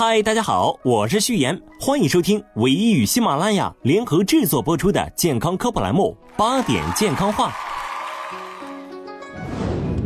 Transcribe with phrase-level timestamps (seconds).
[0.00, 7.50] 嗨，大家好，我是序言，欢迎收听唯一与喜马拉雅联合制作播出的健康科普栏目《八点健康话》。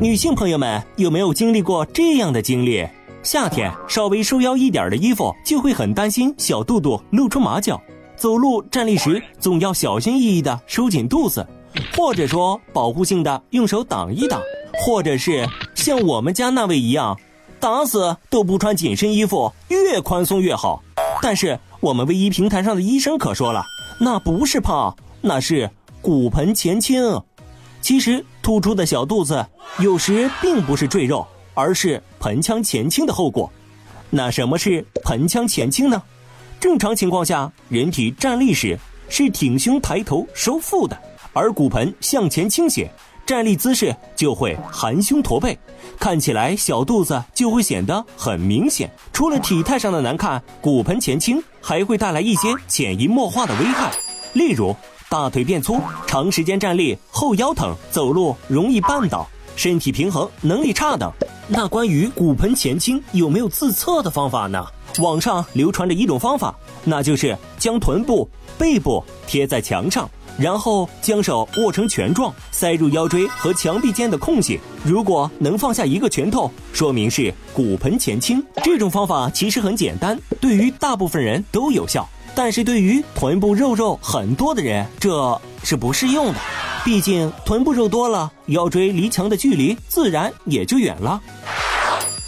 [0.00, 2.88] 女性朋友们有没有经历过这样的经历？
[3.22, 7.78] 夏天稍微收腰一点的衣服，就会很担心小肚肚露出马脚，
[8.16, 11.46] 走路站立时总要小心翼翼的收紧肚子，
[11.94, 14.40] 或者说保护性的用手挡一挡，
[14.72, 17.14] 或者是像我们家那位一样。
[17.62, 20.82] 打死都不穿紧身衣服，越宽松越好。
[21.22, 23.64] 但是我们唯一平台上的医生可说了，
[24.00, 27.22] 那不是胖，那是骨盆前倾。
[27.80, 29.46] 其实突出的小肚子
[29.78, 33.48] 有时并不是赘肉，而是盆腔前倾的后果。
[34.10, 36.02] 那什么是盆腔前倾呢？
[36.58, 38.76] 正常情况下，人体站立时
[39.08, 40.98] 是挺胸抬头收腹的，
[41.32, 42.90] 而骨盆向前倾斜。
[43.32, 45.58] 站立姿势就会含胸驼背，
[45.98, 48.92] 看起来小肚子就会显得很明显。
[49.10, 53.90] 除了体态上的难看，骨盆前倾还会带来一些潜移默化的危害，
[54.34, 54.76] 例如
[55.08, 61.10] 大腿变粗、长时间站立后腰疼、走路容易绊倒、身体平衡能力差等。
[61.48, 64.62] 那关于骨盆前倾有没有自测的方法呢？
[64.98, 70.10] 网上流传着一种方法，那就是将臀部、背部贴在墙上。
[70.36, 74.58] 然后将手握成拳状，塞入腰椎和墙壁间的空隙。
[74.82, 78.42] 如果能放下一个拳头，说明是骨盆前倾。
[78.64, 82.08] 这种方法其实很简单，对于大部分人都有效。
[82.34, 86.40] 但是对于臀部肉肉很多的人，这是不适用的。
[86.82, 91.20] 毕竟臀部肉多了，腰椎离墙的距离自然也就远了。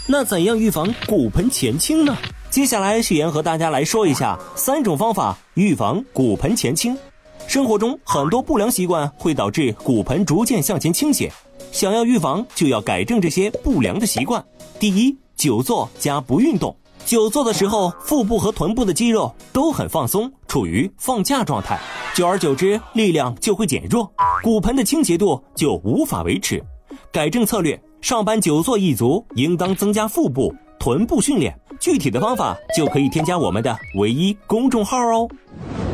[0.06, 2.14] 那怎样预防骨盆前倾呢？
[2.54, 6.96] 接下来许言和大家来说一下三种方法预防骨盆前倾。
[7.48, 11.28] 生活中很多不良习惯会导致骨盆逐渐向前倾斜，
[11.72, 14.40] 想要预防，就要改正这些不良的习惯。
[14.78, 16.76] 第一，久坐加不运动。
[17.04, 21.76] 久坐的时候，腹部和臀部的肌肉都很放松，处于放假状态，
[22.14, 24.08] 久而久之，力量就会减弱，
[24.44, 26.62] 骨盆的倾斜度就无法维持。
[27.10, 30.54] 改正策略：上班久坐一族，应当增加腹部、
[30.84, 31.58] 臀部训练。
[31.80, 35.26] 具体的方法就可以添加我们的唯一公众号哦。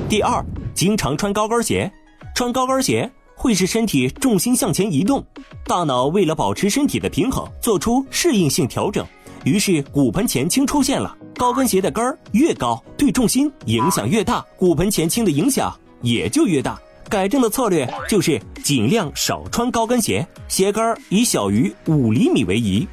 [0.09, 0.45] 第二。
[0.75, 1.91] 经常穿高跟鞋，
[2.34, 5.23] 穿高跟鞋会使身体重心向前移动，
[5.67, 9.06] 大脑为了保持身体的平衡，做出适应性调整，
[9.45, 11.15] 于是骨盆前倾出现了。
[11.37, 16.81] 高跟鞋的跟儿越高，对重心影响越大，骨盆前倾的影响也就越大。
[17.09, 22.89] 改正的策略就是尽量少穿高跟鞋，鞋跟儿以小于五厘米为宜。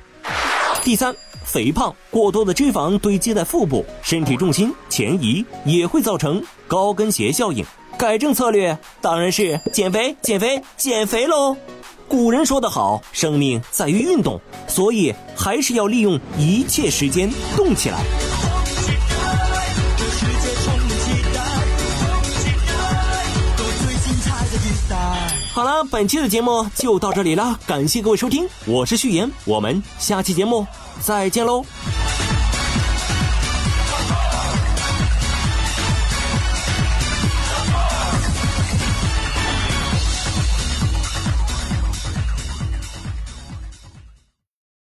[0.83, 1.15] 第三，
[1.47, 7.65] 肥胖过多的脂肪堆积在腹部，身体重心前移也会造成高跟鞋效应。
[7.97, 11.55] 改正策略当然是减肥，减肥，减肥喽！
[12.07, 18.26] 古人说得好，生命在于运动，所以还是要利用一切时间动起来。
[25.53, 30.65] 好了，本期的节目就到这里了，感谢各位收听，我是序言，我们下期节目
[31.01, 31.65] 再见喽。